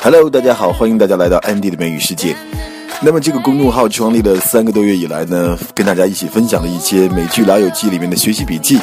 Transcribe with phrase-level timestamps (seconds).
[0.00, 2.36] Hello，大家好，欢迎大家来到 Andy 的美语世界。
[3.00, 8.78] 那么这个公众号创立了三个多月以来呢，跟大家一起分享了一些美剧《老友记》里面的学习笔记。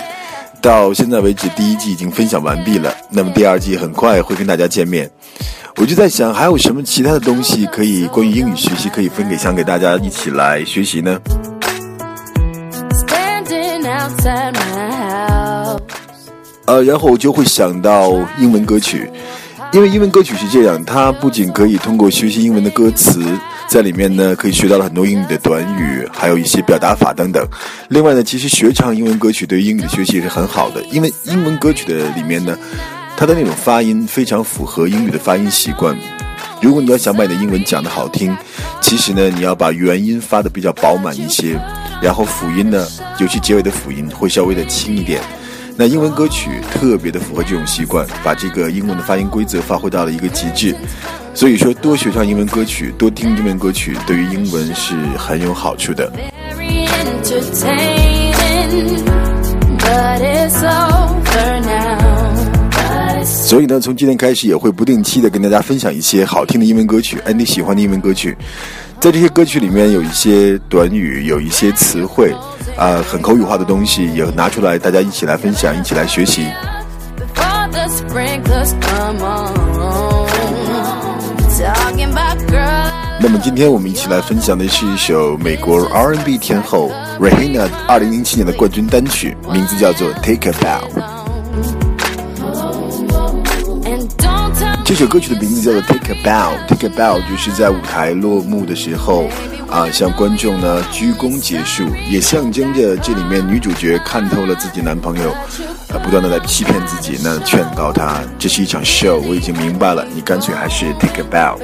[0.61, 2.93] 到现在为止，第一季已经分享完毕了。
[3.09, 5.09] 那么第二季很快会跟大家见面。
[5.77, 11.19] 我就在想，还有什么其他的东西可以关于英语学习可以分给想给大家一起来学习呢？
[16.66, 19.09] 呃，然后我就会想到英文歌曲。
[19.71, 23.23] 因为英文歌曲是这样，它不仅可以通过学习英文的歌词，
[23.67, 27.43] 在里面呢可以学到了很多英语的短语，还有一些表达法等等。
[27.89, 32.55] 另外呢，其实学唱英文歌曲对英语的学习也是很好的，因为英文歌曲的里面呢，
[33.17, 35.98] 它的那种发音非常符合英语的发音习惯。
[36.62, 38.38] 如果你要想把你的英文讲得好听，
[38.79, 41.59] 其实呢，你要把元音发的比较饱满一些，
[42.03, 42.85] 然后辅音呢，
[43.17, 45.21] 尤其结尾的辅音会稍微的轻一点。
[45.77, 50.76] 那英文歌曲特别的符合这种习惯，把这个英文的发音规则发挥到了一个极致。
[51.34, 56.12] 所以说，多学唱英文歌曲，多听英文歌曲，对于英文是很有好处的。
[63.26, 68.38] 所以呢，从今天开始也会不定期的跟大家分享一些好听的英文歌曲，哎，你喜欢的英文歌曲。
[69.03, 72.34] 在这些歌曲里面，有一些短语，有一些词汇。
[72.78, 76.47] 啊，很口语化的东西也拿出来，大家一起来分享，一起来学习。
[83.19, 90.79] 那么今天我们一起来分享的是一首美国 R&B 天后 Rihanna 二零零七年的冠军单曲，名字叫做《Take a Bow》。
[94.94, 99.28] 这首歌曲的名字叫做《Take a Bow》，Take a Bow 就是在舞台落幕的时候。
[99.68, 105.36] 啊，向观众呢鞠躬结束，也象征着这里面女主角看透了自己男朋友，
[105.88, 111.58] 呃，不断的在欺骗自己，那劝告他这是一场 show，我已经明白了，你干脆还是 take a bow。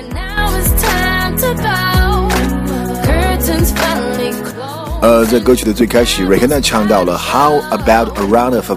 [5.03, 8.71] 呃，在歌曲的最开始，Rihanna 唱到了 How about a round of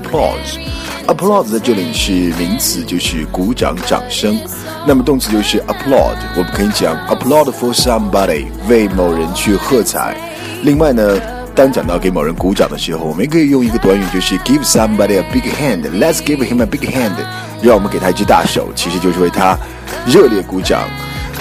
[1.13, 4.41] Applause 在这里是名词，就是鼓掌、掌声。
[4.87, 10.17] 那么动词就是 applaud，我们可以讲 applaud for somebody，为某人去喝彩。
[10.63, 11.21] 另外呢，
[11.55, 15.83] 当讲到给某人鼓掌的时候，我们也可以用一个短语，就是 give somebody a big hand。
[16.01, 17.13] Let's give him a big hand，
[17.61, 19.59] 让我们给他一只大手，其实就是为他
[20.07, 20.89] 热烈鼓掌。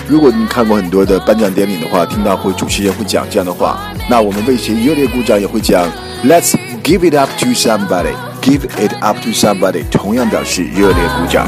[0.06, 5.88] 如果你看过很多的颁奖典礼的话，听到会主持人会讲这样的话，那我们为谁热烈鼓掌也会讲
[6.26, 11.48] Let's give it up to somebody somebody，give it up to somebody，同样表示热烈鼓掌。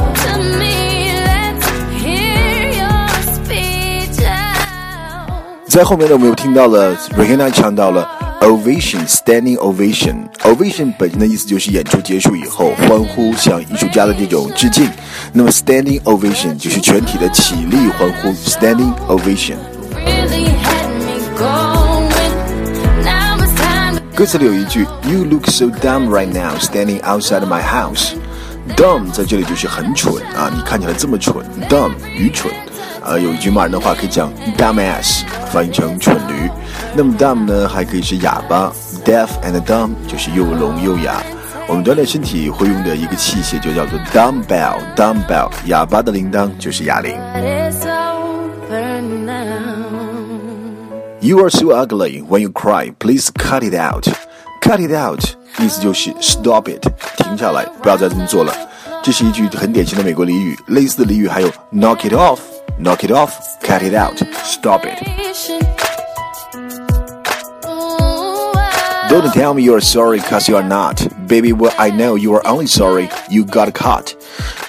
[5.67, 8.07] 在后面呢，我们又听到了 Rihanna 唱到了
[8.41, 14.87] ovation standing ovation ovation 本身的意思就是演出结束以后欢呼向艺术家的这种致敬，
[15.31, 19.55] 那么 standing ovation 就是全体的起立欢呼 standing ovation。
[24.15, 28.13] 歌词里有一句 You look so dumb right now standing outside my house。
[28.75, 32.53] dumb 在这里就是很蠢啊，你看起来这么蠢，dumb 愚蠢。
[33.03, 36.47] 呃，有一句骂人的话可以讲 dumb ass，翻译成蠢驴。
[36.95, 38.71] 那么 dumb 呢，还可以是哑巴
[39.03, 41.23] ，deaf and dumb 就是又聋又哑。
[41.67, 47.17] 我们锻炼身体会用的一个器械就叫做 dumbbell，dumbbell，哑巴的铃铛就是哑铃。
[51.22, 52.92] You are so ugly when you cry.
[52.98, 54.08] Please cut it out.
[54.60, 55.22] Cut it out，
[55.58, 56.86] 意思就是 stop it，
[57.16, 58.54] 停下来，不要再这么做了。
[59.02, 60.56] 这是一句很典型的美国俚语。
[60.66, 65.02] 类似的俚语还有 knock it off。Knock it off, cut it out, stop it.
[69.10, 71.02] Don't tell me you're sorry cause you are not.
[71.26, 74.12] Baby, well, I know you are only sorry you got caught.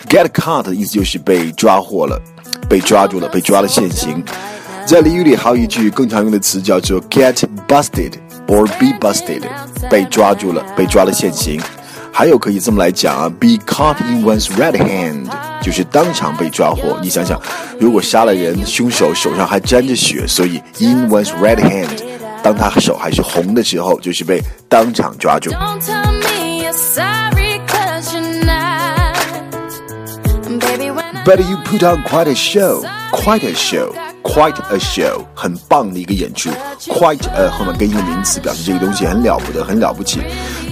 [0.08, 2.20] Get caught 的意思就是被抓获了，
[2.68, 4.24] 被抓住了，被抓了现行。
[4.86, 8.14] 在俚语里还有一句更常用的词叫做 get busted
[8.48, 9.44] or be busted，
[9.90, 11.62] 被抓住了，被抓了现行。
[12.12, 15.28] 还有可以这么来讲啊，be caught in one's red hand，
[15.62, 17.00] 就是当场被抓获。
[17.02, 17.40] 你想想，
[17.80, 22.04] 如果杀了人，凶手手上还沾着血，所以 in one's red hand，
[22.42, 25.52] 当他手还是红的时候，就是被当场抓住。
[31.26, 33.94] But you put on quite a show, quite a show.
[34.24, 36.50] Quite a show，很棒的一个演出。
[36.88, 40.22] Quite a 后面跟一个名词，表示这个东西很了不得，很了不起。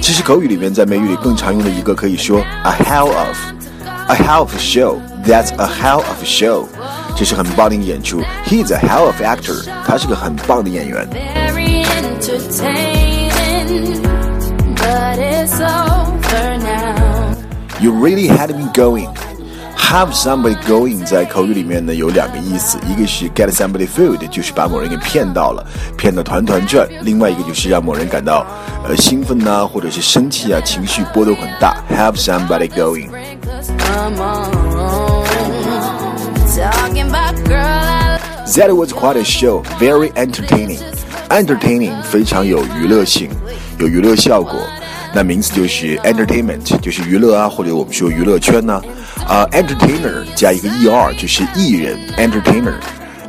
[0.02, 6.66] 其实口语里面，在美语里更常用的一个可以说 a hell of，a hell of a show。That's a hell of a show，
[7.18, 8.22] 这是很棒的一个演出。
[8.46, 11.06] He's a hell of actor，他是个很棒的演员。
[14.76, 15.60] But it's
[17.80, 19.10] You really had me going.
[19.83, 25.63] Have somebody going 在口语里面呢有两个意思，一个是 get somebody food，就是把某人给骗到了，
[25.99, 28.47] 骗得团团转；另外一个就是让某人感到
[28.89, 31.77] 呃兴奋呐、啊，或者是生气啊，情绪波动很大。
[31.91, 33.11] Have somebody going.
[38.55, 40.79] That was quite a show, very entertaining.
[41.29, 43.29] Entertaining 非常有娱乐性，
[43.79, 44.55] 有娱乐效果。
[45.15, 48.83] 那名词就是 entertainment，就是娱乐啊，或者我们说娱乐圈呢、
[49.27, 49.45] 啊。
[49.45, 52.75] 啊、uh,，entertainer 加一个 er 就是艺人，entertainer。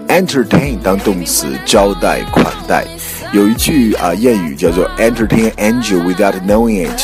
[0.07, 2.85] entertain 当动词，招待款待。
[3.31, 7.01] 有一句啊谚语叫做 entertain angel without knowing it，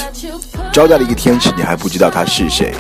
[0.72, 2.72] 招待了一个天使，你还不知道他是谁。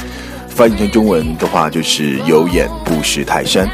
[0.47, 3.67] 翻译成中文的话就是有眼不识泰山。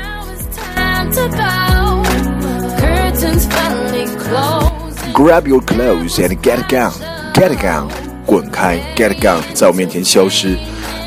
[5.13, 6.93] Grab your clothes and get gone,
[7.33, 7.89] get gone，
[8.25, 10.57] 滚开，get gone，在我面前消失。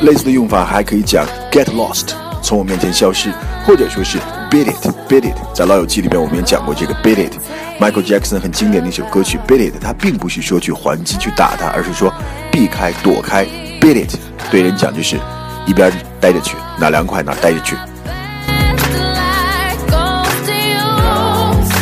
[0.03, 2.11] 类似的用法还可以讲 get lost，
[2.43, 3.31] 从我面前消失，
[3.67, 4.19] 或者说是
[4.51, 7.33] beat it，beat it，在《老友记》里边我们也讲过这个 beat it。
[7.81, 12.13] Michael Jackson 很经典的一首歌曲 beat it，他并不是说去还击去打他，而是说
[12.53, 13.45] 避开躲开
[13.81, 14.15] beat it。
[14.51, 15.17] 对人讲就是
[15.67, 17.77] 一边待着去，哪凉快哪待着去。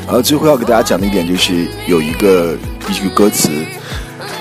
[0.09, 2.57] 呃，最后要给大家讲的一点就是有一个
[2.89, 3.51] 一句歌词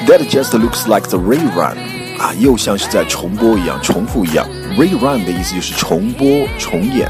[0.08, 1.76] ，That just looks like the rerun，
[2.20, 4.48] 啊，又像是在重播一样，重复一样。
[4.78, 7.10] Rerun 的意思就是重播、重演。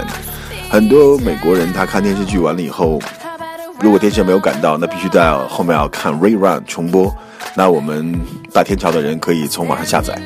[0.70, 3.00] 很多美国人他看电视剧完了以后，
[3.80, 7.14] 如果电视没有赶到，那必须在后面要看 rerun 重播。
[7.54, 8.20] 那我们
[8.52, 10.20] 大天桥的人可以从网上下载。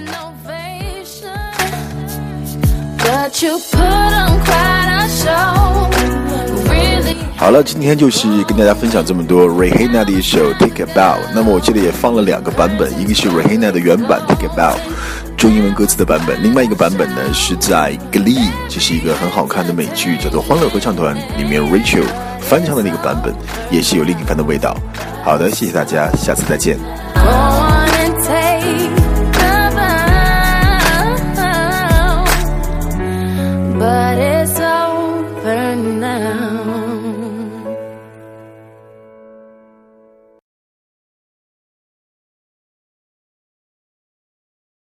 [7.36, 11.18] 好了，今天就是跟大家分享这么多 Rihanna 的一首 Take a Bow。
[11.34, 14.76] 那么我这里也放了两个版本，一个是 Rihanna 的原版 Take a Bow，
[15.38, 22.04] 中英文歌词的版本；另外一个版本呢是在 Glee，这是一个很好看的美剧，叫做《欢乐合唱团》里面 Rachel
[22.42, 23.34] 翻唱的那个版本，
[23.72, 24.76] 也是有另一番的味道。
[25.24, 26.78] 好的，谢谢大家，下次再见。